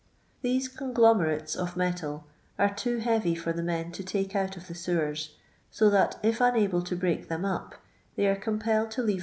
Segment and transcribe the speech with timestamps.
[0.41, 2.25] These *' conglomerates" of metal
[2.57, 5.29] are too heavy for the men to take out of the •ewem,
[5.79, 7.75] Ao that if unable to bieak them up,
[8.15, 9.19] they are compelled to leave